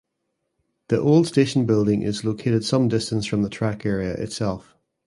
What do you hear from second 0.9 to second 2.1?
old station building